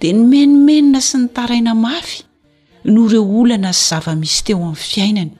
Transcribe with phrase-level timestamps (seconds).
[0.00, 2.20] d ny menimenina sy nytaraina mafy
[2.94, 5.32] no reo olana sy zava-misy teo amin'ny fiainany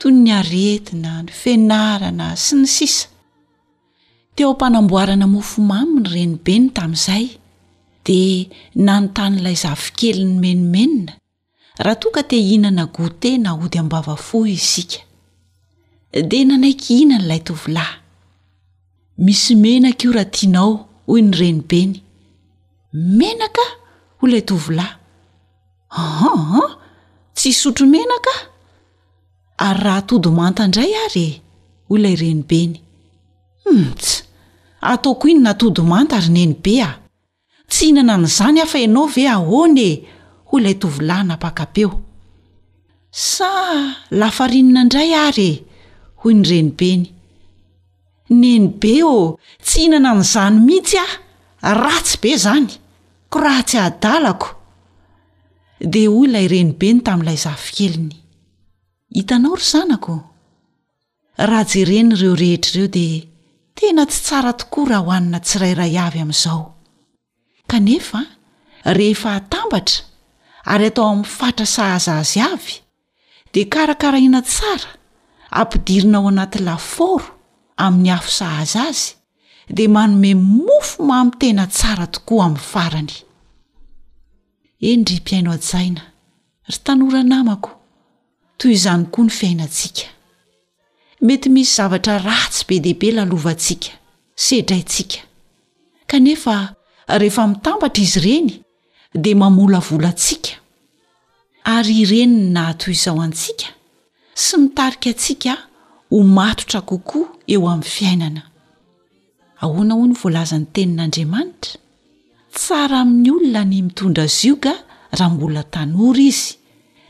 [0.00, 3.06] toy ny aretina ny fenarana sy ny sisa
[4.36, 7.24] teo ampanamboarana mofomamy ny renibeny tamin'izay
[8.04, 8.20] di
[8.86, 11.16] nanontanyilay zavikely ny menimenina
[11.84, 15.00] raha to ka te ihnana gote na ody ambavafoh isika
[16.30, 17.94] dea nanaiky ihnan'ilay tovilahy
[19.26, 20.70] misy menaka io raha tianao
[21.08, 21.92] hoy ny renibeny
[23.18, 23.64] menaka
[24.26, 24.98] lay tovolahy
[25.94, 26.70] hn
[27.34, 28.34] tsy sotro menaka
[29.66, 31.40] ary raha atodomanta indray ary e?
[31.88, 32.76] hoy lay renibeny
[33.70, 34.24] intsy hmm,
[34.92, 36.90] ataoko i ny natodomanta ary neni be a
[37.70, 39.90] tsy hinana n'izany afa anao ve ahonye
[40.48, 41.92] hoy lay tovolahy napakabeo
[43.14, 43.50] sa
[44.10, 45.62] lafarinina indray ary e
[46.20, 47.02] hoy ny renibeny
[48.40, 51.14] neni be ô tsy hihinana n'izany mihitsy aho
[51.84, 52.68] ratsy be zany
[53.34, 54.48] koraha tsy adalako
[55.92, 58.14] de oy na ireni be ny tamin'ilay zafikeliny
[59.16, 60.14] hitanao ry zanako
[61.50, 63.06] raha jereny ireo rehetraireo de
[63.76, 66.62] tena tsy tsara tokoa raha hoanina tsirairay avy amn'izao
[67.70, 68.20] kanefa
[68.98, 70.00] rehefa atambatra
[70.72, 72.74] ary atao amin'ny fatra sahaza azy avy
[73.52, 74.90] de karakaraina tsara
[75.60, 77.28] ampidirina ao anaty laforo
[77.84, 79.08] amin'ny hafo sahaza azy
[79.68, 83.12] de manome mofo mamytena tsara tokoa amin'ny farany
[84.88, 86.02] eny dry mpiaino adjaina
[86.68, 87.70] ry tanoranamako
[88.58, 90.04] toy izany koa ny fiainatsika
[91.26, 93.90] mety misy zavatra ratsy be dehibe lalovantsika
[94.46, 95.18] sedraytsika
[96.10, 96.54] kanefa
[97.20, 98.50] rehefa mitambatra izy ireny
[99.24, 100.50] de mamola vola ntsika
[101.74, 103.66] ary irenyny na toy izao antsika
[104.42, 105.52] sy mitarika atsika
[106.10, 108.42] ho matotra kokoa eo amin'ny fiainana
[109.64, 111.80] ahoana hoa ny voalazan'ny tenin'andriamanitra
[112.56, 114.74] tsara amin'ny olona ny mitondra zioga
[115.18, 116.48] raha mbola tanora izy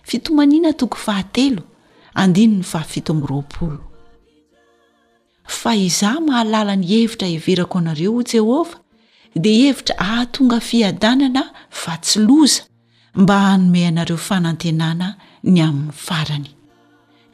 [0.08, 3.84] fitomanina toko fahaeandnny faaio amraolo
[5.60, 8.74] fa izah mahalala ny hevitra heverako anareo jehova
[9.44, 11.42] dia hevitra ahatonga fiadanana
[11.82, 12.62] fa tsy loza
[13.22, 15.08] mba hanomey anareo fanantenana
[15.52, 16.50] ny amin'ny farany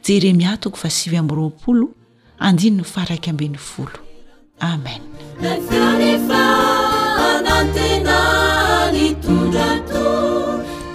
[0.05, 1.87] jeremiah tok fasy amyroapolo
[2.47, 3.99] andn ny faaikambn'ny folo
[4.73, 5.10] amen
[5.43, 6.25] مافرفنتنانتجت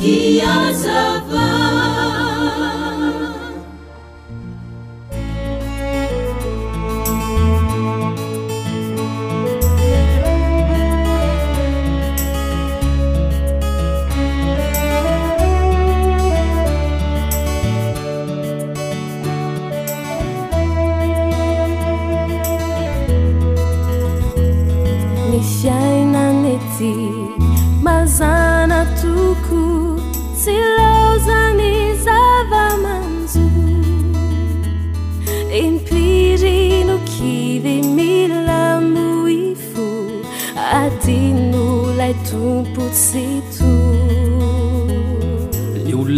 [0.00, 1.75] كازفا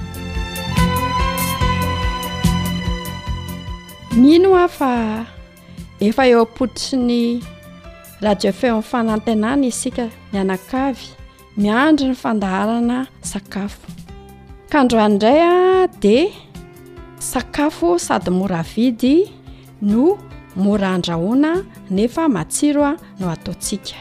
[4.17, 4.91] mino a fa
[6.03, 7.39] efa eo ampoditry ny
[8.25, 11.05] radio feoamin'ny fanantinana isika mianakavy
[11.61, 12.97] miandro ny fandaharana
[13.31, 13.87] sakafo
[14.71, 16.27] kandroany indray a dia
[17.31, 19.31] sakafo sady mora vidy
[19.81, 20.17] no
[20.55, 23.95] mora andrahoana nefa matsiro a no ataotsika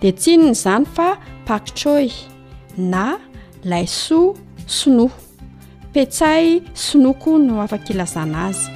[0.00, 1.08] di tsino ny izany fa
[1.46, 2.08] pakitroy
[2.78, 3.18] na
[3.64, 4.34] ilay soa
[4.66, 5.16] sinoha
[5.92, 8.70] pitsay sinoko no afa kilazana azy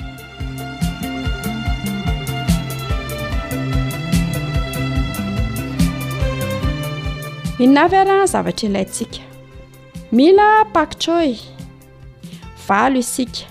[7.60, 9.20] innavy arazavatra ilayntsika
[10.12, 11.30] mila paktroy
[12.66, 13.44] valo isika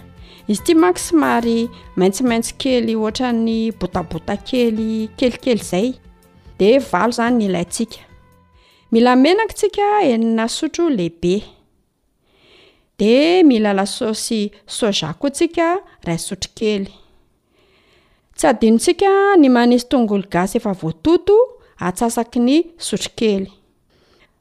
[0.51, 1.57] izy ti mako symary
[1.99, 5.89] maintsimaintsy kely ohtran'ny botabota kely kelikely zay
[6.57, 8.01] de valo zany ny ilaynsika
[8.91, 11.35] mila menak sika enina sotro lehibe
[12.99, 13.13] de
[13.49, 14.39] mila lasaosy
[14.77, 15.67] soja ko tsika
[16.05, 16.89] ray sotro kely
[18.37, 19.09] tsy adinotsika
[19.41, 21.35] ny manisy tongolo gasy efa voatoto
[21.87, 22.55] atsasaky ny
[22.87, 23.49] sotrokely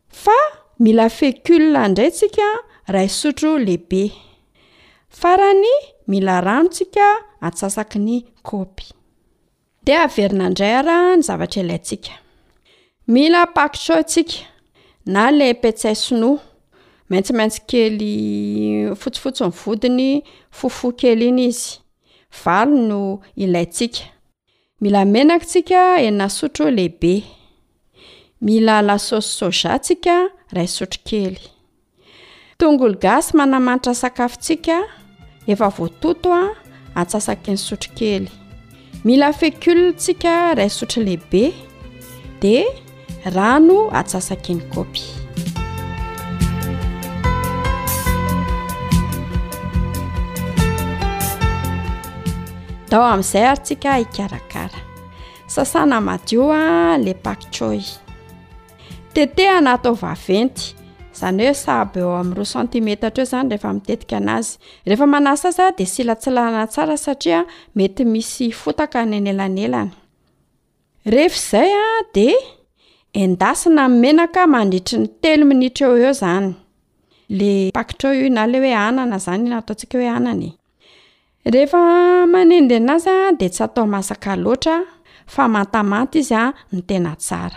[0.08, 0.37] fa
[0.78, 2.49] mila fecul indray tsika
[2.87, 4.02] ray sotro lehibe
[5.08, 5.70] farany
[6.06, 7.06] mila rano tsika
[7.46, 8.16] atsasaky ny
[8.46, 8.84] kaopy
[9.84, 12.12] de averina indray ara ny zavatra ilayntsika
[13.14, 14.38] mila pakitro ntsika
[15.12, 16.40] na le pitsai sinoa
[17.11, 18.12] maintsimaintsy kely
[19.00, 20.08] fotsofotsony vodiny
[20.56, 21.66] fofo kely iny izy
[22.43, 23.00] valo no
[23.44, 24.02] ilayntsika
[24.81, 27.14] mila menaky tsika ena sotro lehibe
[28.40, 30.14] mila lasosy soja ntsika
[30.54, 31.38] ray sotro kely
[32.59, 34.76] tong olo gasy manamanitra sakafontsika
[35.52, 36.45] efa voatoto a
[37.00, 38.26] atsasaky ny sotro kely
[39.04, 41.45] mila fecule tsika ray sotro lehibe
[42.42, 42.57] di
[43.35, 45.02] rano atsasaky ny kopy
[52.90, 54.78] dao amin'izay ary tsika ikarakara
[55.54, 56.62] sasana madio a
[57.04, 57.83] le pakchoy
[59.15, 60.75] teteanaatao vaventy
[61.21, 65.85] zany hoe saby eo amiro santimetaatra eo zany rehefa mitetika an'azy rehefa manas az de
[65.87, 67.45] silasilana saa saiae
[73.15, 76.55] eaina enaka mandritry ny telo minitra eo eo zany
[77.75, 80.09] airnal e anana zanynatsika e
[81.47, 81.77] adesy
[83.65, 84.03] ataaa
[85.38, 87.50] aaaa izyaenaa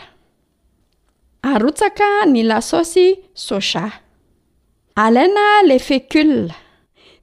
[1.43, 3.87] arotsaka ny lasaosy sosa
[4.95, 6.55] alaina ley fekula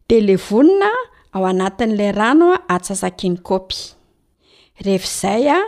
[0.09, 0.91] de ley vonina
[1.35, 3.79] ao anatin'lay ranoa atsasaki ny kopy
[4.87, 5.61] rehefaizay a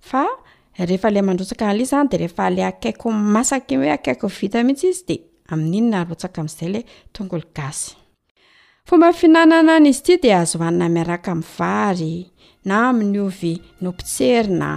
[0.09, 0.23] fa
[0.87, 5.05] rehefa ilay mandrotsaka nli izany di rehefa la akaiko masaky hoe akaiko vita mihitsy izy
[5.09, 5.19] dia
[5.53, 6.85] amin'iny na rotsaka amin'izay lay
[7.15, 7.93] tongolo gasy
[8.89, 12.13] fomba fihinanana ny izy ity dia azo hoanina miaraka min'ny vary
[12.65, 14.71] na amin'ny ovy no mpitserina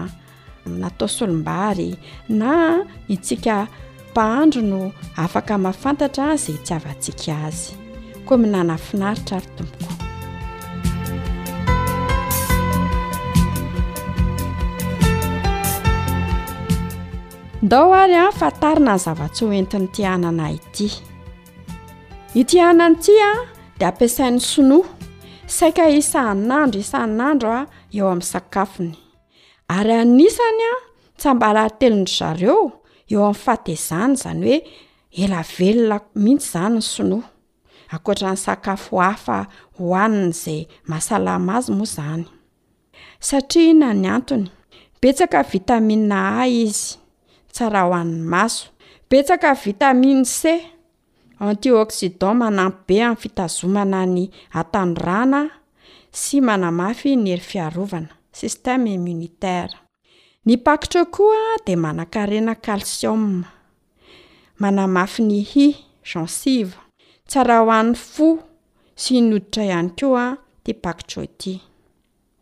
[0.81, 1.89] nataosolombary
[2.29, 3.67] na itsika
[4.12, 7.63] mpahandro no afaka mahafantatra azy tsy avatsiaka azy
[8.25, 10.12] koa mihnanay finaritra ary tompoko
[17.63, 20.88] ndao ary a fatarina nyzava-tsy hoentin'ny tianana ity
[22.41, 23.29] itianana tia
[23.79, 24.89] de ampiasain'ny sinoha
[25.58, 27.63] saika isa an'andro isan'andro a
[27.98, 28.93] eo amin'ny sakafony
[29.75, 30.75] ary anisany a
[31.20, 32.60] ts ambalantelondry zareo
[33.13, 34.55] eo amin'ny fatezana izany hoe
[35.24, 37.27] elavelona mihitsy izany ny sinoha
[37.96, 39.38] akotra ny sakafo hafa
[39.77, 42.24] hohanin' izay mahasalam azy moa izany
[43.27, 44.46] satria iona ny antony
[45.01, 47.00] betsaka vitamina ay izy
[47.53, 48.67] tsara ho an'ny maso
[49.10, 50.41] betsaka vitamine c
[51.39, 54.24] anti oxidan manampybe amin'ny fitazomana ny
[54.60, 55.41] atanorana
[56.22, 59.77] sy manamafy ny ery fiarovana systeme immunitaira
[60.45, 63.43] ny pakotro koa de manan-karena calciom
[64.60, 65.67] manamafy ny hi
[66.10, 66.74] gensive
[67.27, 68.27] tsara ho an'ny fo
[69.01, 70.25] sy ny oditra ihany ko a
[70.63, 71.53] tya pakitro ety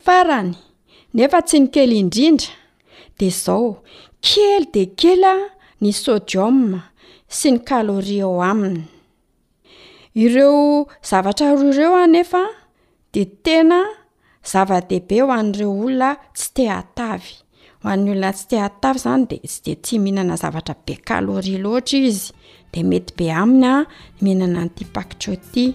[0.06, 0.56] farany
[1.14, 2.50] nefa tsy ny kely indrindra
[3.18, 3.70] de zao
[4.26, 5.36] kely de kely a
[5.84, 6.82] ny sodioa
[7.34, 8.84] sy ny kalôria ao aminy
[10.18, 12.44] ireo zavatra roy ireo anefa
[13.16, 13.80] de tena
[14.52, 17.34] zava-dehibe ho an'n'ireo olona tsy te atavy
[17.82, 21.98] ho an'ny olona tsy teatavy zany de sy de tsy mihinana zavatra be kalria loatra
[22.10, 22.32] izy
[22.74, 23.76] de mety be aminy a
[24.22, 25.74] mhinana ntyatrotiybesi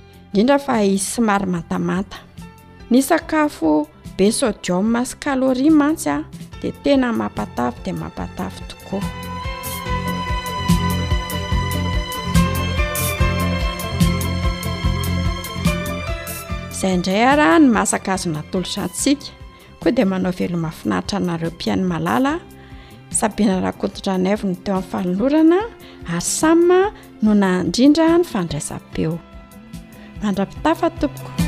[4.27, 6.19] sy kalria mantsy a
[6.63, 9.03] dia tena mampatafy dia mampatafy tokoa
[16.71, 19.27] izay indray araha ny masaka azo natolotrantsika
[19.81, 22.41] koa dia manao velomafinaritra anareo mpiany malala
[23.11, 25.61] sabina rahakotondranavo no teo amin'ny falorana
[26.09, 26.81] ary samma
[27.23, 29.17] no na indrindra ny fandraisabeo
[30.23, 31.46] mandra-pitafa tompoko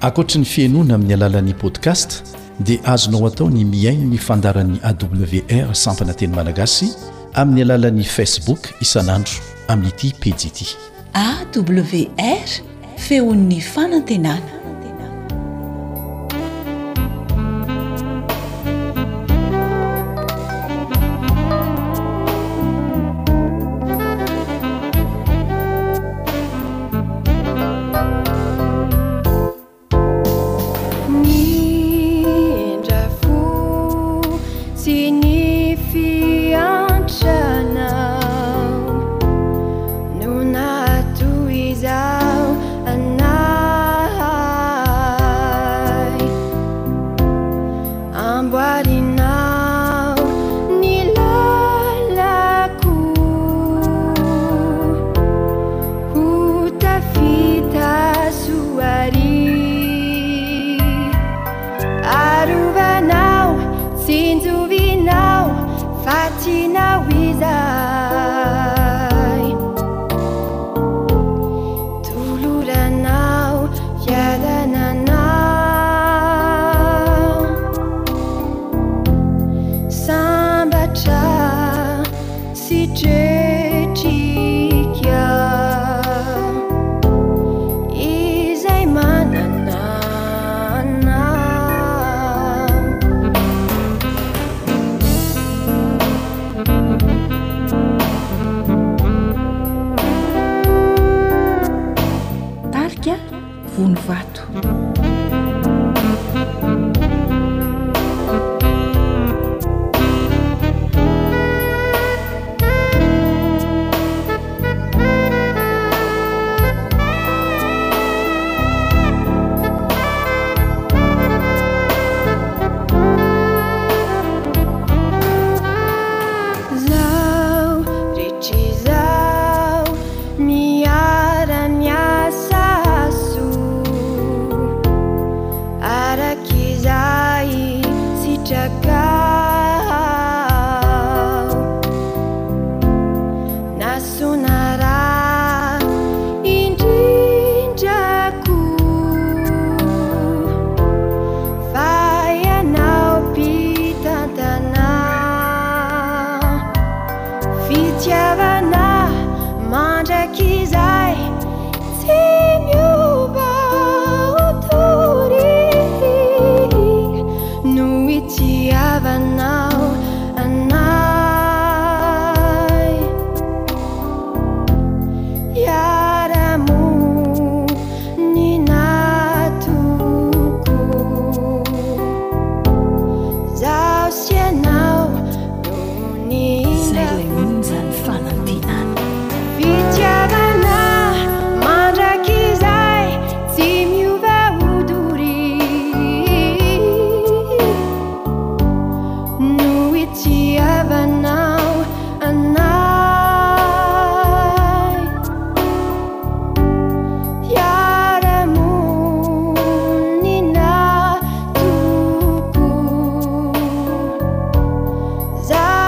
[0.00, 6.12] ankoatra ny fienoana amin'ny alalan'ni podcast dia azonao atao ny miain ny fandaran'ny awr sampana
[6.14, 6.88] teny malagasy
[7.40, 9.40] amin'ny alalan'ny facebook isanandro
[9.72, 10.68] amin'nyity pijiity
[11.16, 12.48] awr
[13.08, 14.55] feon''ny fanantenana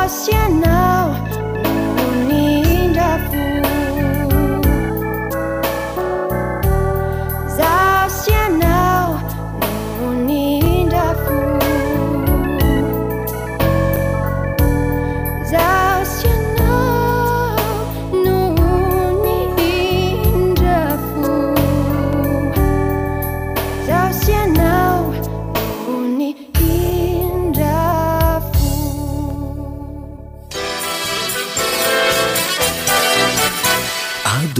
[0.08, 0.67] كن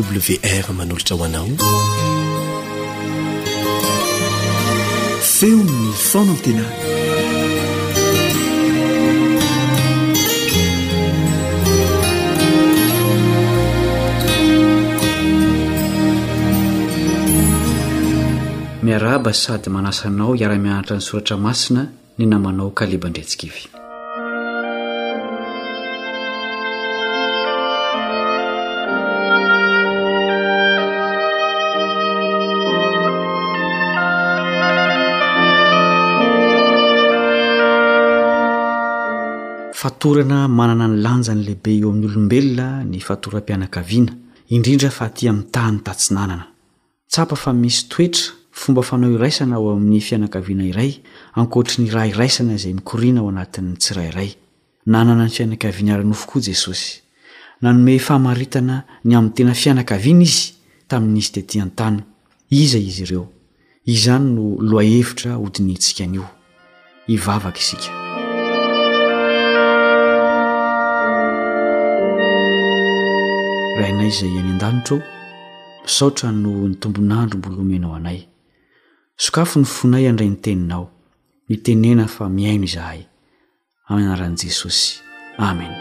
[0.01, 1.47] wr manolotra hoanao
[5.23, 6.65] feon nfonatena
[18.83, 21.87] miaraba sady manasanao hiara-mianatra ny soratra masina
[22.19, 23.78] ny namanao kalebandretsika ivy
[39.81, 44.15] fatorana manana ny lanja nylehibe eo amin'ny olombelona ny fatoram-pianakaviana
[44.51, 46.47] indrindra fa ti mi' tany tatsi nanana
[47.11, 50.93] tsapa fa misy toetra fomba fanao iraisana ao amin'ny fianakaviana iray
[51.35, 54.31] ankoatry ny raha iraisana izay mikoriana ao anatin' tsirairay
[54.87, 57.01] nanana ny fianakavianaara-nofokoa jesosy
[57.63, 60.53] nanome fahmaritana ny amin'nytena fianakaviana izy
[60.91, 62.03] tamin'izy de tia antany
[62.51, 63.29] iza izy ireo
[63.87, 66.27] izany no loahevitra hodiny itsika nio
[67.07, 68.08] ivavaka isika
[73.85, 75.03] ahinay zay any an-danitro o
[75.87, 78.21] misaotra no ny tombonandro mbolomenao anay
[79.25, 80.85] sokafo ny fonay andray ny teninao
[81.49, 83.01] nitenena fa miaino izahay
[83.89, 84.91] amanaran' jesosy
[85.49, 85.73] amen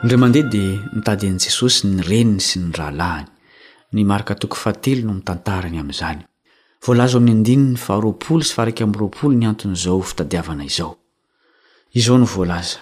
[0.00, 0.62] indrao mandeha de
[0.96, 3.26] mitady an' jesosy ny reniny sy ny rahalahany
[3.94, 6.22] ny marika toko fahatelo no mitantarany amn'izany
[6.86, 10.92] voalaza o amin'ny andininy faroapolo sy fa raky m'yroapolo ny anton'izao fitadiavana izao
[11.92, 12.78] izao no volaza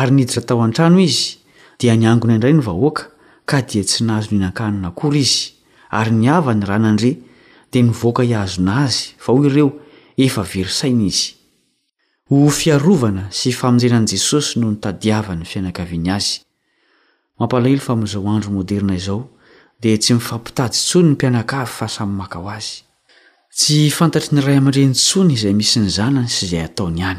[0.00, 1.22] ary niditra tao an-trano izy
[1.80, 3.04] dia niangona indray ny vahoaka
[3.50, 5.42] ka dia tsy nahazon inan-kany nakory izy
[5.98, 7.10] ary nyava ny ra na andre
[7.72, 9.68] dea nyvoaka iazona azy va oy reo
[10.16, 11.26] efa verisaina izy
[12.30, 16.30] ho fiarovana sy famonjenan' jesosy no nitadiavany fianakaviany azy
[17.38, 19.20] mampalahelo fa am'izao andro moderna izao
[19.82, 22.80] dea tsy mifampitajy tsony ny mpianaka avy fa samymaka ho azy
[23.52, 27.18] tsy fantatry ny ray amin'-drenytsony izay misy ny zanany sy izay ataony iany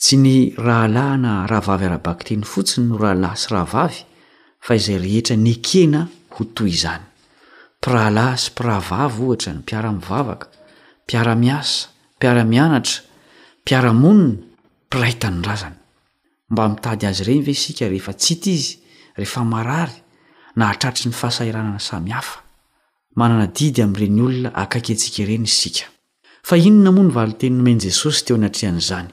[0.00, 4.00] tsy ny rahalahyna rahavavy ara-bakteny fotsiny no rahalahy sy rahavavy
[4.64, 6.06] fa izay rehetra nykena
[6.38, 7.04] ho toy izany
[7.76, 10.46] mpiralahy sy mpiravavy ohatra ny mpiaramivavaka
[11.04, 12.96] mpiara-miasa mpiara-mianatra
[13.60, 14.34] mpiara-monina
[14.86, 15.76] mpilaita ny razany
[16.56, 18.78] mba mitady azy irey ve isika rehefa tsy ta izy
[19.16, 19.96] rehefa marary
[20.56, 22.48] na hatratry ny fahasairanana samihafa
[23.16, 25.84] manana didy am'ireny olona akake tsika ireny isika
[26.48, 29.08] fa inona moa ny valiteny nomanyjesosy teo an atrean'zany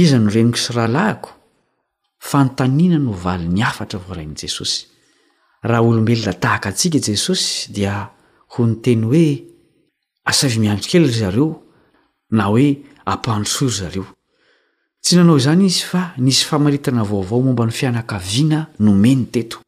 [0.00, 1.28] iza ny reni sy rahalahiko
[2.30, 4.78] fantaniana no vali ny afatra voarainjesosy
[5.70, 7.92] raha olombelo latahaka atsika jesosy dia
[8.52, 9.26] ho nyteny hoe
[10.30, 11.46] asavy miantro kely zareo
[12.36, 12.66] na hoe
[13.12, 14.06] apandrosory zareo
[15.04, 19.58] tsy nanao izany izy fa nisy famaritana vaovao momba ny fianakaviana nomeny teto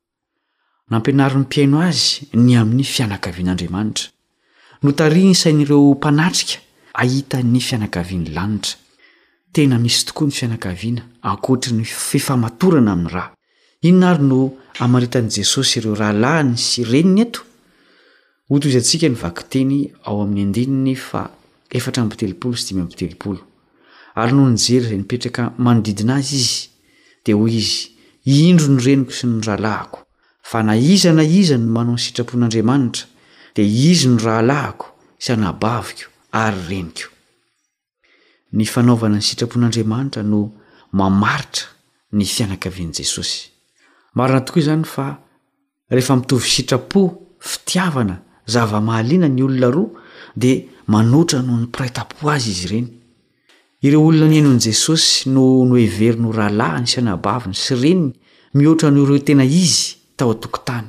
[0.90, 4.09] nampianari 'ny mpiaino azy ny amin'ny fianakavian'andriamanitra
[4.83, 6.57] notaria ny sain'ireo mpanatrika
[6.94, 8.79] ahitan'ny fianakaviany lanitra
[9.53, 13.35] tena misy tokoa ny fianakaviana ankotra ny fifamatorana amin'ny raha
[13.88, 14.40] inona ary no
[14.85, 17.40] amaritan'i jesosy ireo rahalahiny sy reni ny eto
[18.49, 21.29] oto izy antsika ny vakyteny ao amin'ny andininy fa
[21.70, 23.44] efatra ampitelopolo sy dimyampitelopolo
[24.22, 26.61] ary no nyjery izay nipetraka manodidina azy izy
[27.24, 29.98] de hoy izy indro ny reniko sy ny rahalahiko
[30.48, 33.05] fa na iza na izay no manao ny sitrapon'andriamanitra
[33.57, 34.87] de izy ny rahalahiko
[35.22, 36.07] sy anabaviko
[36.44, 37.07] ary reniko
[38.57, 40.40] ny fanaovana ny sitrapon'andriamanitra no
[40.98, 41.66] mamaritra
[42.16, 43.42] ny fianakavian'i jesosy
[44.16, 45.07] marina tokoa izany fa
[45.92, 47.02] rehefa mitovy sitrapo
[47.50, 48.16] fitiavana
[48.52, 50.07] zava-mahaliana ny olona roa
[50.42, 50.57] dia
[50.92, 52.88] manotra noho nypirata-po azy izy ireny
[53.87, 58.03] ireo olona nyaino n'i jesosy no noheverin'ho rahalahy ny sy anabaviny sy reny
[58.59, 60.88] mihoatra noreo tena izy tao a-tokontany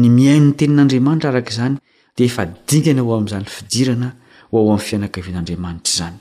[0.00, 1.74] ny miaino ny tenin'andriamanitra araka izany
[2.16, 4.08] dea efa dingana ho amin'izany fidirana
[4.50, 6.16] ho ao amn'ny fianakavian'andriamanitra izany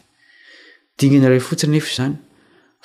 [0.99, 2.15] dingana iray fotsiny efa zany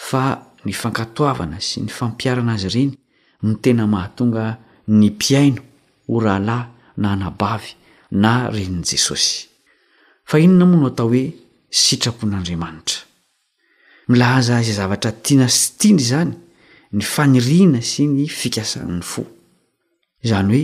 [0.08, 0.22] fa
[0.66, 2.92] ny fankatoavana sy ny fampiarana azy ireny
[3.48, 4.46] ny tena mahatonga
[4.88, 5.64] ny mpiaino
[6.10, 6.68] ho rahalahy
[7.00, 7.72] na hanabavy
[8.22, 9.48] na renin' jesosy
[10.28, 11.24] fa inona moa no atao hoe
[11.72, 12.98] sitrapon'andriamanitra
[14.08, 16.32] milahza izay zavatra tiana sy tiny zany
[16.92, 19.00] ny fanirina sy ny fikasanny
[20.28, 20.62] oyoe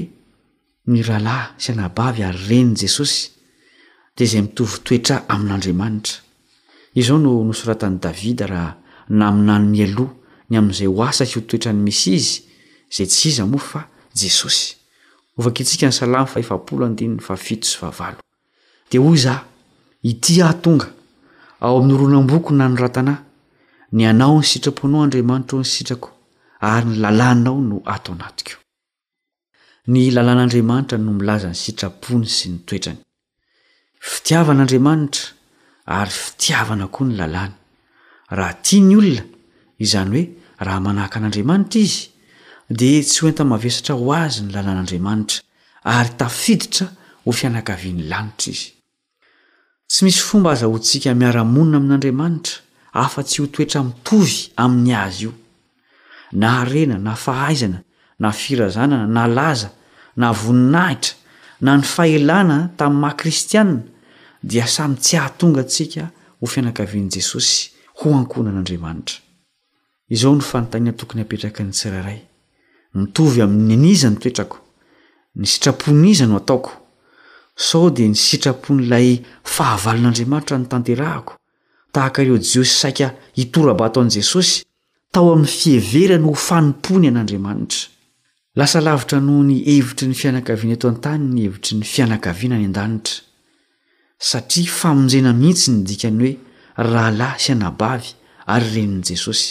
[1.00, 3.16] yhlah syanabavy ary rennyjesosy
[4.18, 8.72] de zay mitovytoetra amin'andriamanitraao no osoratan'ny davida raha
[9.08, 10.10] naminanomialoh
[10.50, 12.36] ny amin'izay o asaky ho toetrany misy izy
[12.98, 14.68] zay ts iz mo faso
[21.60, 23.24] ao amin'ny oronam-boko na ny ratanàhy
[23.96, 26.08] ny anao ny sitraponao andriamanitra ao ny sitrako
[26.70, 28.54] ary ny lalànnao no ato anatiko
[29.92, 33.00] ny lalàn'andriamanitra no milaza ny sitrapony sy ny toetrany
[34.12, 35.24] fitiavan'aandriamanitra
[35.98, 37.56] ary fitiavana koa ny lalàna
[38.36, 39.24] raha tia ny olona
[39.84, 40.24] izany hoe
[40.66, 41.98] raha manahaka an'andriamanitra izy
[42.78, 45.38] dia tsy hoenta mavesatra ho azy ny lalàn'andriamanitra
[45.96, 46.86] ary tafiditra
[47.24, 48.66] ho fianakavian'ny lanitra izy
[49.88, 52.60] tsy misy fomba aza hontsika miara-monina amin'andriamanitra
[53.02, 55.32] afa-tsy ho toetra mitovy amin'ny azy io
[56.32, 57.78] na harena na fahaizana
[58.18, 59.70] na firazanana na laza
[60.16, 61.14] na voninahitra
[61.60, 63.82] na ny fahelana tamin'ny maha kristianina
[64.42, 66.04] dia samy tsy ahatonga antsika
[66.40, 67.70] ho fianakavian'i jesosy
[68.00, 69.16] ho ankona an'andriamanitra
[70.08, 72.20] izao ny fanontania tokony apetraka ny tsiraray
[72.94, 74.58] mitovy amin'ny aniza ny toetrako
[75.34, 76.77] ny sitrapo niza no ataoko
[77.60, 79.08] sao dia ny sitrapon'ilay
[79.44, 81.34] fahavalon'andriamanitra ny tanterahako
[81.92, 83.06] tahakareo jiosy saika
[83.38, 84.52] hitoraba ataon'i jesosy
[85.12, 87.80] tao amin'ny fiheverany ho fanompony an'andriamanitra
[88.58, 93.16] lasa lavitra noho ny hevitry ny fianakaviana eto an-tany ny hevitry ny fianakaviana any an-danitra
[94.30, 96.32] satria famonjena mihitsy ny dikany hoe
[96.94, 98.12] rahalahy sy anabavy
[98.54, 99.48] ary renin' jesosy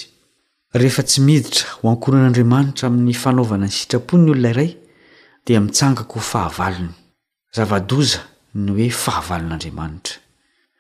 [0.80, 4.72] rehefa tsy miditra hoankona an'andriamanitra amin'ny fanaovanany sitrapony olonay iray
[5.48, 6.94] dia mitsangako h fahavalony
[7.58, 8.20] zavadoza
[8.66, 10.16] ny hoe fahavalin'andriamanitra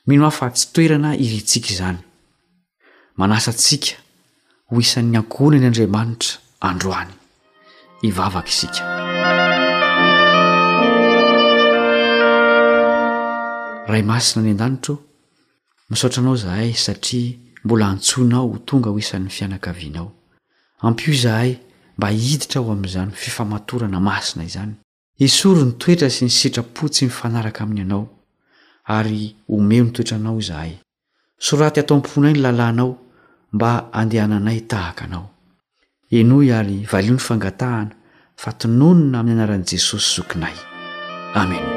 [0.07, 1.99] mino mafa tsy toerana iritsika izany
[3.19, 3.93] manasatsika
[4.69, 6.29] ho isan'ny ankona ny andriamanitra
[6.69, 7.11] androany
[8.07, 8.83] ivavaka isika
[13.91, 14.95] ray masina ny an-danitro
[15.89, 20.09] misaotranao zahay satria mbola antsoinao tonga ho isan'ny fianakavianao
[20.87, 21.51] ampio zahay
[21.97, 24.73] mba hhiditra aho am'izany fifamatorana masina izany
[25.17, 28.06] isoro ny toetra sy ny sitrapo tsy mifanaraka aminy anao
[28.93, 30.77] ary omeo ny toetra anao izahay
[31.39, 32.93] soraty atao am-ponay ny lalànao
[33.53, 35.30] mba andehana anay tahaka anao
[36.12, 37.91] enoy ary valio 'ny fangatahana
[38.38, 40.56] fa tononona amin'ny anaran'i jesosy zokinay
[41.34, 41.76] amen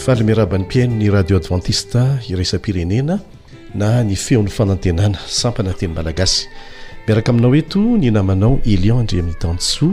[0.00, 3.18] valy miaraba n'ny piain ny radio adventiste iresapirenena
[3.76, 6.46] na ny feon'ny fanatenana sampanateny malagasy
[7.04, 9.86] miarakainao eto ny namanao élion andre amin'ny tanso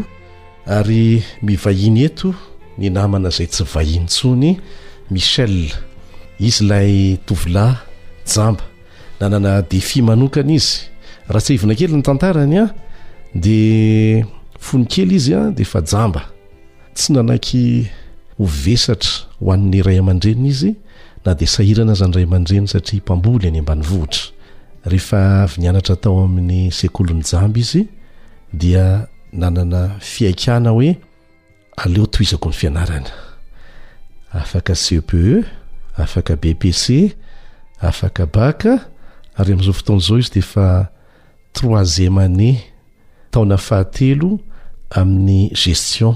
[0.78, 2.30] ary mivahiny eto
[2.80, 4.52] ny namana zay tsy vahinytsony
[5.12, 7.76] miche i ay toleeeba
[16.96, 17.90] tsy nanaky
[18.38, 20.74] ho vesatra hoan'ny ray aman-drenna izy
[21.26, 24.34] na de sahirana zany ray aman-dreny satria mpamboly any ambanvohitra
[24.92, 27.82] rehefavinianatatao amin'ny sekolony jamby izy
[28.54, 30.94] dia nanana fiaikana hoe
[31.78, 33.12] aleo toizako ny fianarana
[34.32, 35.44] afaka cepe e,
[35.98, 36.86] afaka bpc
[37.90, 38.74] afaka baka
[39.38, 40.68] ary amin'izao fotoana zao izy de fa
[41.54, 42.56] troisieme anée
[43.32, 44.38] taona fahatelo
[44.90, 46.16] amin'ny gestion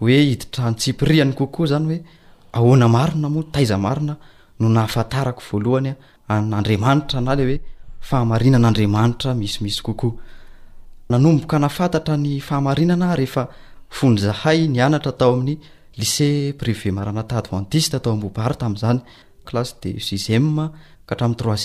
[0.00, 2.02] oe hiditra nytsipiriany kokoa zany
[2.56, 4.16] hoe ana marina moaiana
[16.58, 16.94] prive
[17.70, 19.00] titatotam'zany
[19.44, 20.16] klase de si
[21.06, 21.64] ka hatraminy trois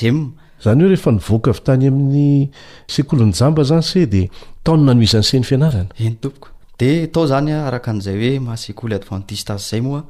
[0.64, 2.50] zany hoe rehefa nivoaka vy tany amin'ny
[2.88, 4.30] sekolony jamba zany se de
[4.64, 8.96] taonna no izan'ny seny fianarana eny tompoko de tao zany araka n'izay hoe mahasek oly
[9.02, 10.02] advantista z zay moa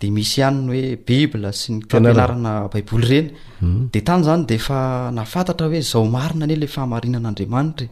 [0.00, 3.28] de misy hanny hoe bibla sy ny kapilarana baiboly reny
[3.62, 3.82] hmm.
[3.92, 4.78] de tany zanydefa
[5.18, 7.88] nafantatra hoe zaomarina ne le fahmarinan'adrmanitra e.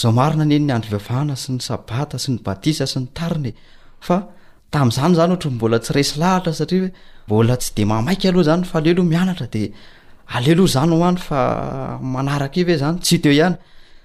[0.00, 3.50] zaomarinane ny adro ivavahna sy ny sabata sy ny batisa sy ny tarine
[4.06, 6.90] fatazany zanyhatmbola tsyresy lahatra satria
[7.36, 11.40] ola sy de maaialohazany faeloha miaatra deaelohazany oayfa
[12.14, 13.56] manaraka ie zany tsy teo ihany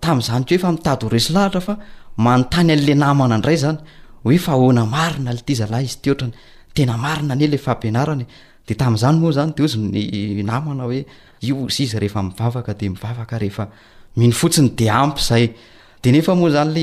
[0.00, 1.74] tam'izany ke hoe fa mitady oreso lahatra fa
[2.16, 3.78] manotany ale namana indray zany
[4.24, 6.32] oe faaoana marina l ty zalah izy totrany
[6.74, 12.04] tena marina ne le fampanaranyde tam'zany moa zany dezyny namana oeiidoosinyeyemoa znyle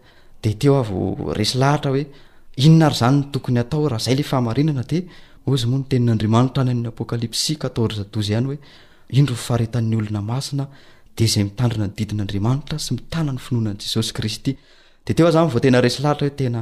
[0.60, 2.04] teo avo resy lahatra hoe
[2.58, 4.14] inona ary zany n tokonyatao rahay
[7.26, 7.30] e
[12.76, 16.62] asyatorzanyinonanjesosy ristyeeoayvotena resy lahatra hoe tena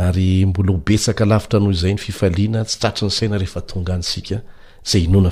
[0.08, 4.02] ary mbola ho besaka lavitra noho izay ny fifaliana tsy tratrany saina rehefa tonga any
[4.02, 4.42] sika
[4.86, 5.30] ayoa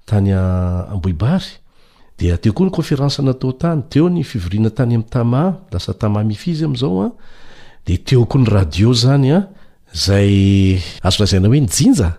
[0.09, 1.51] tany ah, amboibary
[2.19, 6.25] de teo koa ny conférance natao tany teo ny fivoriana tany am' tama lasa tama
[6.25, 7.11] mifizy amzaoa ah.
[7.87, 9.49] de teokony radio zanya ah,
[9.95, 12.13] zay azolazaina hoe njinja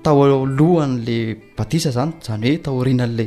[0.05, 3.23] atohan'le batis zanyzany hoe taorinala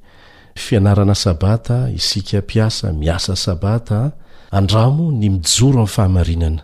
[0.54, 4.12] fianarana sabata isika piasa miasa sabata
[4.50, 6.62] andramo ny mijoro ami' fahmarinana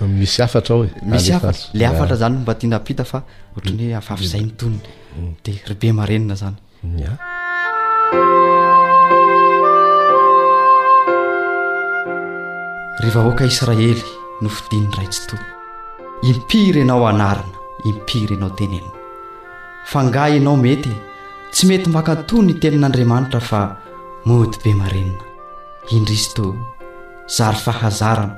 [0.00, 3.18] famisy afatra aoe misy afatra le afatra zany nomba dinapita fa
[3.52, 5.32] ohatran'ny hoe afafizay nny tonony mm.
[5.44, 6.58] di ribe marenina zany
[13.02, 13.90] ry vahoaka israely
[14.44, 15.42] nofidiny raitsy too
[16.32, 17.56] impiry anao anarina
[17.90, 18.92] impiry anao tenenna
[19.92, 20.94] fanga anao mety
[21.54, 23.60] tsy mety makanto ny tenin'andriamanitra fa
[24.26, 25.22] modi be marenina
[25.94, 26.46] indris to
[27.36, 28.34] zaryfahazarana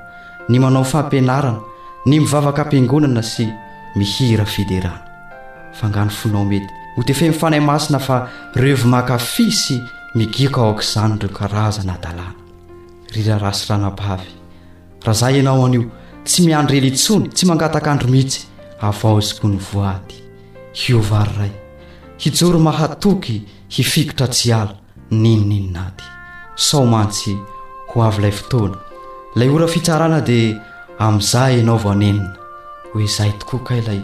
[0.50, 1.60] ny manao fampianarana
[2.08, 3.44] ny mivavaka ampiangonana sy
[3.96, 5.00] mihira fiderana
[5.78, 8.16] fangano fonao mety hotefe mifanay masina fa
[8.60, 9.74] revo makafi sy
[10.18, 12.40] migiko aoakizany reo karazana dalàna
[13.14, 14.30] ryrara sy ranapavy
[15.04, 15.82] raha zahy ianao anio
[16.24, 18.40] tsy miandro eliintsony tsy mangataka andromihitsy
[18.86, 20.16] avao ziko ny voady
[20.80, 21.54] heovah ryray
[22.22, 23.34] hijory mahatoky
[23.76, 24.74] hifikotra tsy ala
[25.22, 26.04] ninoninona dy
[26.66, 27.32] sao mantsy
[27.90, 28.78] ho avy ilay fotoana
[29.38, 30.54] lay ora fitsarana dia
[31.06, 32.30] amn'izay enao vao nenina
[32.90, 34.00] hoe zahay tokoa kay lay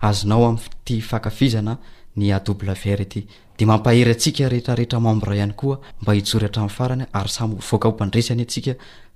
[0.00, 1.78] azonao am' t fakafizana
[2.16, 3.24] ny ae vr ety
[3.58, 8.72] di mampahery asika rehetrarehetra mambre ihaykoa mba hiory atrain'nyfarany ary samy vkahopadresany atsika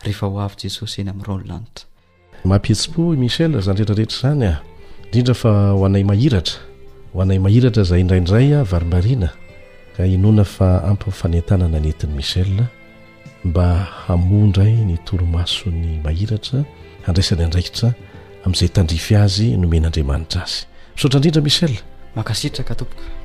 [0.06, 1.62] ehefa hoa jesosy ey am'yrai
[2.50, 4.54] mampietsi-po i michel zanyrehtrarehetra zany a
[5.10, 6.58] indrindra fa ho anay mahiratra
[7.14, 9.28] hoanay mahiratra zay indraindray varimarina
[9.96, 12.50] ka inona fa ampi'nyfanentanana anentin'ny michel
[13.48, 13.66] mba
[14.06, 16.58] hamo ndray ny toromaso ny mahiratra
[17.04, 17.88] handraisany andraikitra
[18.54, 21.74] zay tandrify azy nomen'andriamanitra azy sotra indrindra michel
[22.16, 23.16] makasirtra ka toboka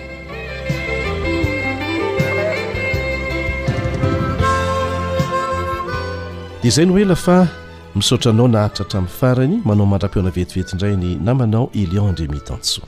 [6.63, 7.39] dia izay no ela fa
[7.95, 12.87] misaotranao naharitra htra amin'ny farany manao mandra-piona vetivetyindray ny namanao elion andremitantsoa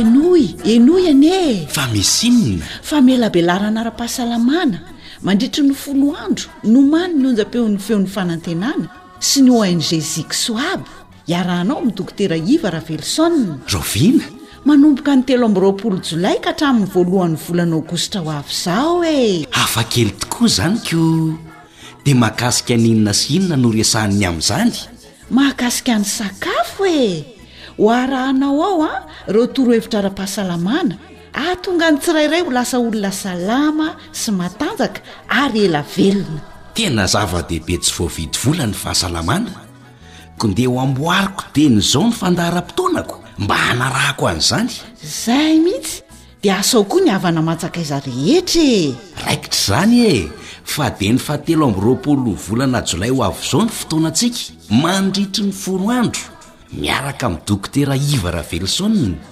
[0.00, 0.42] enoy
[0.74, 1.36] enoy ane
[1.76, 4.78] fa mesinna fa mela be laranara-pahasalamana
[5.26, 8.86] mandritry ny folo andro nomany ny onjapeo'ny feon'ny fanantenana
[9.28, 10.90] sy ny oingezik soaby
[11.32, 13.34] iarahanao mi'dokotera iva ravelison
[13.72, 14.26] roovina
[14.68, 20.10] manomboka ny telo am' roapolo jolayka hatramin'ny voalohan ny volanao gostre oavy zao e afakely
[20.22, 21.02] tokoa zany ko
[22.04, 24.74] dia mahakasika anyinona s inona norasany amin'izany
[25.36, 27.22] mahakasika any sakafo e
[27.78, 30.94] ho arahanao ao a reo toro hevitra ra-pahasalamana
[31.32, 36.40] ahtonga any tsirairay ho lasa olona salama sy matanjaka ary ela velona
[36.76, 39.52] tena zava-dehibe tsy voavidy vola ny vahasalamana
[40.38, 44.70] koa ndeha ho amboariko tenyizao ny fandahram-potoanako mba hanarahko an'izany
[45.04, 46.04] izay mihitsy
[46.42, 48.78] dia asao koa ny havana matsakaiza rehetra e
[49.24, 50.14] raikitra izany e
[50.64, 54.40] fa dia ny faatelo amb' roapolo volana jolay ho avy izao ny fotoanantsika
[54.82, 56.22] mandritry ny voro andro
[56.76, 59.31] miaraka mindokotera ivara velosonna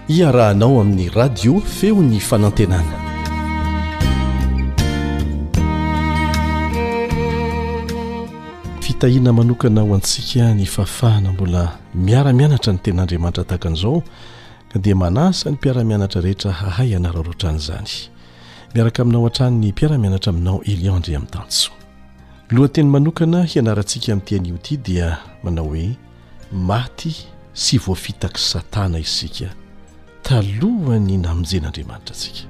[0.17, 2.97] ia rahanao amin'ny radio feo ny fanantenana
[8.83, 14.03] fitahiana manokana ho antsika ny faafahana mbola miaramianatra ny ten'andriamanitra tahakan'izao
[14.73, 17.91] ka dia manasa ny mpiaramianatra rehetra hahay anara roatra an'izany
[18.75, 21.71] miaraka aminao a-trany ny mpiaramianatra aminao eliandre amin'ny tanso
[22.51, 25.95] loha teny manokana hianarantsika amin'ti an'ioity dia manao hoe
[26.51, 27.15] maty
[27.53, 29.49] sy voafitaky satana isika
[30.23, 32.47] talohany namonjen'andriamanitra antsika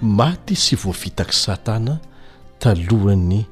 [0.00, 1.98] maty sy voavitak' satana
[2.60, 3.42] talohany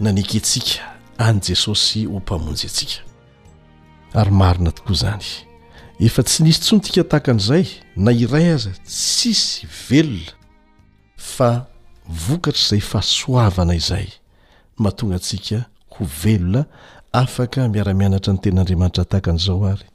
[0.00, 0.84] nanekyntsika
[1.22, 3.00] an'y jesosy ho mpamonjy atsika
[4.20, 5.28] ary marina tokoa izany
[6.06, 7.66] efa tsy nisy tsontika tahaka an'izay
[7.96, 10.32] na iray aza tsisy velona
[11.16, 11.50] fa
[12.26, 14.08] vokatraizay fahasoavana izay
[14.78, 15.58] mahatonga antsika
[15.94, 16.64] ho velona
[17.22, 19.86] afaka miaramianatra ny teny'andriamanitra tahakanyzao ary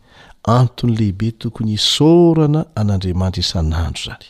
[0.60, 4.28] antony lehibe tokony hisorana an'andriamanitra isanandro zany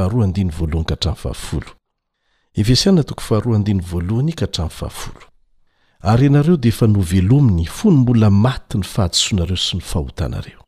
[6.10, 10.60] ary ianareo de efa novelominy fo ny mbola maty ny fahatosoanareo sy ny fahotanareo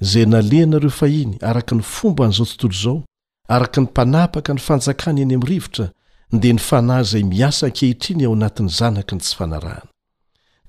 [0.00, 3.02] zay naleanareo fahiny araka ny fombanyizao tontolo zao
[3.48, 5.88] araka ny panapaka ny fanjakany eny am'nyrivotra
[6.32, 9.82] dea ny fanahyzay miasa an-kehitriny ao anatin'ny zanaky ny tsy fanarahana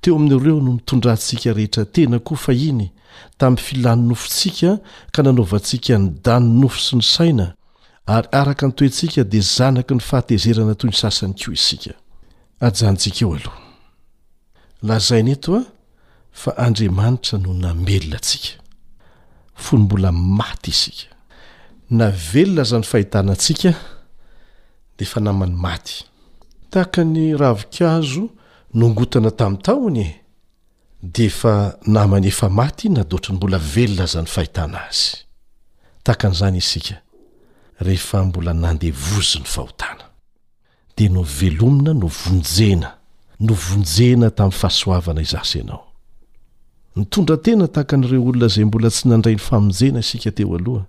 [0.01, 2.87] teo amin'ireo no mitondrantsika rehetra tena koa fa iny
[3.37, 4.71] tami'ny filany nofontsika
[5.11, 7.47] ka nanaovantsika ny dany nofo sy ny saina
[8.07, 11.99] ary araka nytoentsika dia zanaky ny fahatezerana toyy sasany ko isika
[21.91, 23.69] na velona za ny fahitanantsika
[24.97, 26.03] de efa namany maty
[26.69, 28.29] tahaka ny ravi-kazo
[28.73, 30.15] nongotana tamin'ny tahony e
[31.01, 35.17] de fa namany efa maty nadotry ny mbola velona zany fahitana azy
[36.03, 36.95] tahakan'izany isika
[37.85, 40.05] rehefa mbola nandehvozo 'ny fahotana
[40.97, 42.91] dia no velomina no vonjena
[43.39, 45.83] no vonjena tamin'ny fahasoavana izasy ianao
[46.95, 50.85] ny tondra tena tahaka n'ireo olona zay mbola tsy nandray 'ny famonjena isika teo aloha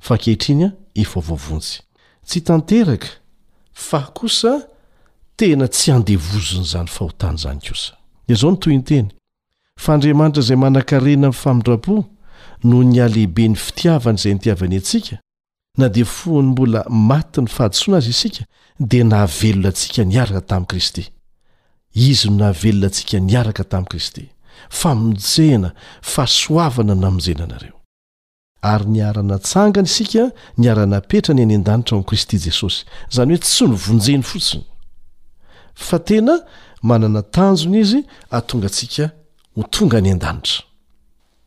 [0.00, 1.82] fakehitriny a efovovontsy
[2.26, 3.06] tsy tanteraka
[3.72, 4.68] fa kosa
[5.36, 7.94] tena tsy handevozon' izany fahotana izany kosa
[8.28, 9.08] iazao no toy ny teny
[9.80, 12.04] fa andriamanitra izay manankarena amin'ny famidrapo
[12.64, 15.16] no ny alehibeny fitiavan' izay nitiavany antsika
[15.78, 18.44] na dia fohany mbola maty ny fahadisoana azy isika
[18.80, 21.04] dia nahavelona antsika niaraka tamin'i kristy
[21.94, 24.24] izy no nahavelona antsika niaraka tamin'i kristy
[24.70, 25.70] famonjehna
[26.02, 27.75] fahsoavana n amonjena anareo
[28.62, 32.84] ary nyarana tsangany isika ny aranapetra ny any an-danitra ao ami'i kristy jesosy
[33.14, 33.64] zany hoe tsy
[36.20, 36.36] nje
[37.06, 37.92] onytann iz
[38.30, 39.08] atong hotgy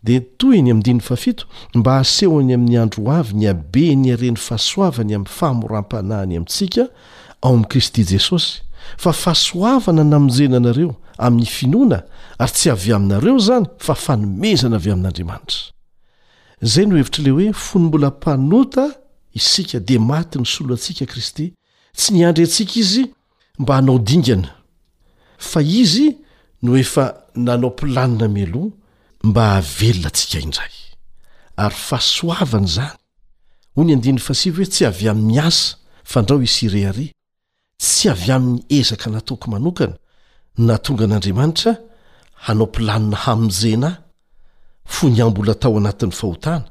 [0.06, 0.74] ad tony
[1.76, 6.84] mba ahasehony amin'ny andro avy ny abe ny areny fahasoavany amin'ny fahamorampanahany amintsika
[7.42, 8.62] ao amn'ni kristy jesosy
[8.98, 10.92] fa fahasoavana namonjena anareo
[11.26, 12.00] amin'ny finoana
[12.40, 15.79] ary tsy avy aminareo zany fa fanomezana avy amin'andriamanitra
[16.62, 18.86] zay no hevitr' ley hoe fony mbola mpanota
[19.36, 21.46] isika di maty ny solo antsika kristy
[21.96, 23.04] tsy niandry antsika izy
[23.60, 24.52] mba hanao dingana
[25.38, 26.18] fa izy
[26.64, 27.06] no efa
[27.36, 28.70] nanao mpilanina miloha
[29.24, 30.74] mba hahavelona antsika indray
[31.64, 32.98] ary fahasoavana zany
[33.76, 37.14] hoy ny andiny fasiva hoe tsy avy amin'ny asa fandrao hisyrehare
[37.78, 39.96] tsy avy amin'ny ezaka nataoko manokana
[40.58, 41.72] na tonga an'andriamanitra
[42.44, 43.96] hanao mpilanina hamojenay
[44.92, 46.64] fony ambola tao anatin'ny fahotana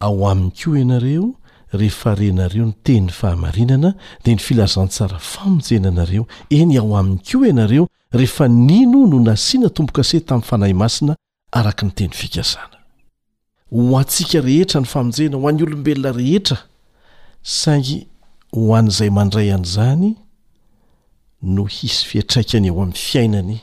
[0.00, 1.34] ao aminy koa ianareo
[1.72, 3.94] rehefa renareo ny teni ny fahamarinana
[4.24, 10.20] dea ny filazantsara famonjena anareo eny ao aminy koa ianareo rehefa nino no nasiana tombokase
[10.20, 11.16] tamin'ny fanahy masina
[11.52, 12.78] araka ny teny fikazana
[13.70, 16.58] ho antsika rehetra ny famonjena ho an'ny olombelona rehetra
[17.42, 18.06] saingy
[18.54, 20.14] ho an'izay mandray an'izany
[21.42, 23.60] no hisy fiatraikany eo amin'ny fiainany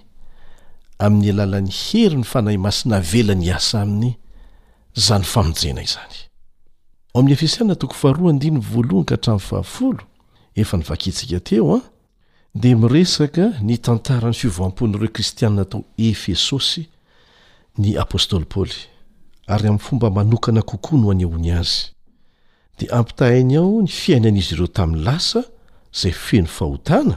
[0.99, 4.15] amin'ny alalan'ny hery ny fanahy masina velany asa aminy
[4.95, 6.15] zany famonjena izany
[7.13, 8.17] oam'y efesaaefa
[10.77, 11.85] nyvakitsika teo an ah,
[12.55, 16.83] di miresaka ny tantarany fiovampon'ireo kristianna to efesosy
[17.77, 18.77] ny apôstoly paoly
[19.47, 21.91] ary amin'ny fomba manokana kokoa noh aneony azy
[22.79, 25.43] dia ampitahiny ao ny fiainan'izy ireo tamin'ny lasa
[25.93, 27.15] zay feno fahotana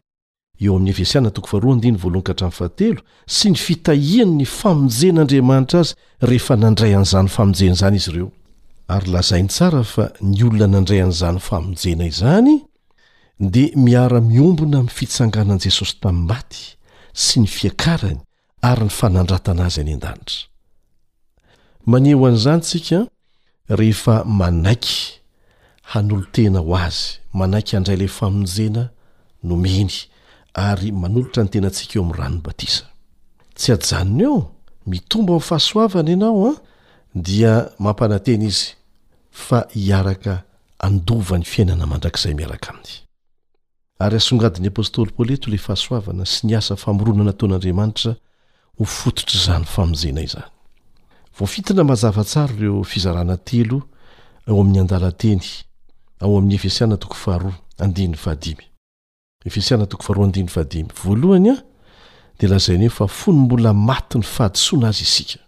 [0.60, 2.94] eo amin'ny eiaa
[3.32, 5.92] sy ny fitahianyny famonjenaandriamanitra azy
[6.30, 8.28] rehefa nandray an'izany famonjena zanyizy reo
[8.94, 12.52] ary lazainy sarafa ny olona nandray an'izany famonjena izany
[13.54, 16.60] dea miara-miombona amin'ny fitsanganan'ii jesosy tamin'ny maty
[17.24, 18.18] sy ny fiakarany
[18.70, 20.42] ary ny fanandratana azy any an-danitra
[21.92, 22.98] maneo an'zanyntsika
[23.80, 24.98] rehefa manaiky
[25.92, 27.04] hanolotena ho azy
[27.38, 28.82] manaiky andraylay famonjena
[29.50, 29.96] nominy
[30.58, 32.84] ary manolotra ny tenantsika eo amin'ny ranony batisa
[33.54, 34.50] tsy adjanony ao
[34.86, 36.56] mitomba ao fahasoavana ianao a ah,
[37.14, 38.68] dia mampananteny izy
[39.30, 40.42] fa hiaraka
[40.78, 42.94] andova ny fiainana mandrakizay miaraka aminy
[43.98, 48.16] ary asongadin'ny apôstoly poleto la fahasoavana sy ny asa famorona nataon'andriamanitra
[48.78, 50.48] ho fototr' izany famonjenay izany
[51.38, 53.78] voafitina mazavatsaro ireo fizarana telo
[54.46, 56.38] ao amin'ny andalantenyao
[57.98, 58.68] 'y
[59.48, 61.56] efisiana toko faroandiny vadimy voalohany a
[62.38, 65.40] dea lazaina eo fa fony mbola maty ny fahadisoana azy isika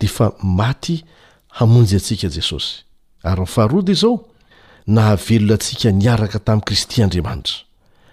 [0.00, 1.04] de fa maty
[1.48, 2.84] hamonjy atsika jesosy
[3.22, 4.24] ary 'nyfaharody zao
[4.86, 7.56] nahavelona atsika niaraka tamin'ni kristy andriamanitra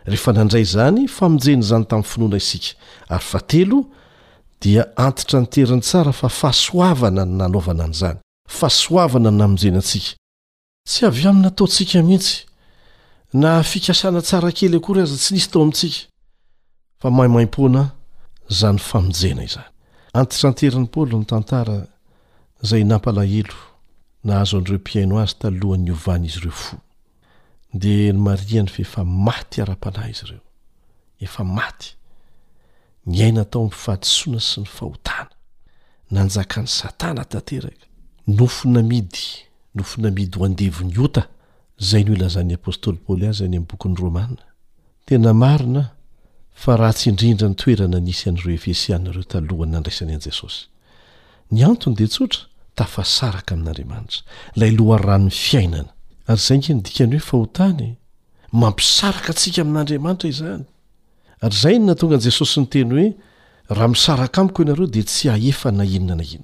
[0.06, 2.70] rehefa nandray zany famonjeny izany tamin'ny finoana isika
[3.10, 3.86] ary fa telo
[4.62, 8.20] dia antitra nyteriny tsara fa fahasoavana ny nanaovana an' izany
[8.50, 10.16] fahasoavana y namonjena antsika
[10.90, 12.46] tsy avy amin'ny ataotsika mihitsy
[13.34, 16.00] na fikasana tsara kely akory aza tsy nisy tao amintsika
[17.02, 17.82] fa maimaimpona
[18.60, 19.70] zany famojena izany
[20.20, 21.76] antitranteriny paol ny tantara
[22.70, 23.58] zay nampalahelo
[24.26, 26.76] na hazo an'ireo mpiaino azy talohan'ni ovany izy reo fo
[27.82, 30.44] de nymariany fa efa maty ara-panahy izy ireo
[31.26, 31.90] efa maty
[33.12, 35.34] ny aina tao mifahadisoina sy ny fahotana
[36.16, 37.86] nanjakan'ny satana tanteraka
[38.38, 39.24] nofo namidy
[39.76, 41.24] nofo namidy hoandevony ota
[41.80, 44.44] zay noho lazan'ny apôstôly paôoly azy any ami'nybokon'ny romana
[45.06, 45.92] tena marina
[46.54, 50.68] fa raha tsyindrindra nytoerana nisy an'ireo efesianareo talohan nandraisany an' jesosy
[51.52, 52.42] ny antony de tsotra
[52.78, 54.22] tafasaraka amin'n'andriamanitra
[54.56, 57.96] layoha'n ranny iake hoeh
[58.62, 60.64] mampisaraka atsika amin'andriamanitra izany
[61.42, 63.08] ary zay no na tongan jesosy nyteny hoe
[63.74, 66.42] raha misaraka amiko anareo de tsy ahefa nainonaa ia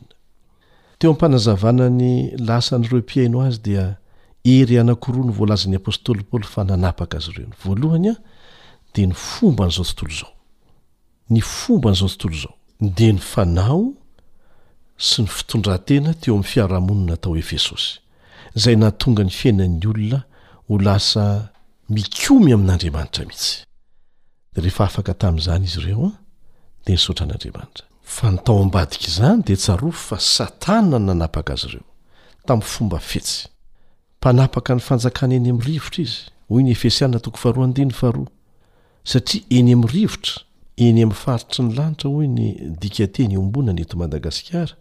[0.97, 3.98] teo ampanazavanany lasa nyreo mpiaino azydia
[4.45, 8.15] ery anakoroa ny voalazan'ny apôstôly paoly fa nanapaka azy ireo ny voalohany a
[8.95, 10.31] de ny fomban'zao tontolo zao
[11.29, 12.53] ny fomba n'izao tontolo izao
[12.97, 13.93] de ny fanao
[14.97, 17.99] sy ny fitondrantena teo amin'ny fiarahamonina tao efesosy
[18.55, 20.23] zay naatonga ny fiainan'ny olona
[20.67, 21.49] ho lasa
[21.89, 23.67] mikomy amin'andriamanitra mihitsy
[24.53, 26.11] de rehefa afaka tami'izany izy ireoa
[26.85, 31.85] de nysotran'andriamanitra fa nitao am-badika izany de tsarofo fa satana ny nanapaka azy ireo
[32.47, 33.49] tamin'ny fomba fetsy
[34.19, 38.27] mpanapaka ny fanjakany eny ami'nyrivotra izy hoy ny efesianna toko faharoaandiny faroa
[39.11, 40.33] satria eny ami'nrivotra
[40.87, 42.47] eny ami'n faritry ny lanitra ho ny
[42.83, 44.75] dikateny ombona ny emadagasikara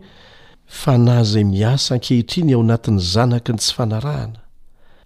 [0.83, 4.46] fanazay miasa ankehitriny aoanatin'ny zanakny tsy fanarahana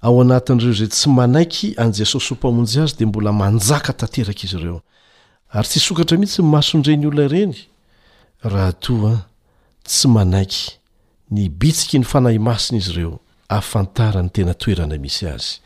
[0.02, 4.56] ao anatin'ireo zay tsy manaiky an'y jesosy ho mpamonjy azy de mbola manjaka tanteraka izy
[4.56, 4.78] ireo
[5.52, 7.54] ary tsy hsokatra mihitsy masondreny olona ireny
[8.42, 9.14] raha toa
[9.84, 10.72] tsy manaiky
[11.30, 15.60] ni bitsiky ny fanahy masiny izy ireo ahafantarany tena toerana misy azy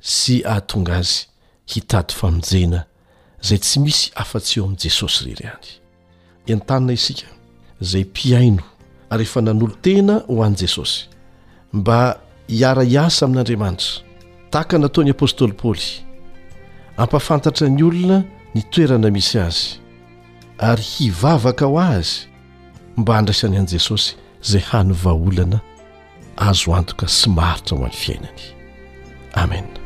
[0.00, 1.26] sy ahatonga azy
[1.66, 2.84] hitady famonjena
[3.42, 5.70] zay tsy misy afa-tsy eo amin'i jesosy rery any
[6.46, 7.28] entanina isika
[7.80, 8.62] zay mpiaino
[9.10, 11.06] areefa nan'olo tena ho an' jesosy
[11.72, 14.02] mba hiara hiasa amin'andriamanitra
[14.50, 15.86] tahaka nataony apôstôly paly
[16.96, 18.18] ampafantatra ny olona
[18.54, 19.66] ny toerana misy azy
[20.58, 22.26] ary hivavaka ho azy
[22.96, 25.58] mba handraisany an'i jesosy izay hanyvaholana
[26.48, 28.42] azo antoka sy maritra ho an'ny fiainany
[29.34, 29.85] amena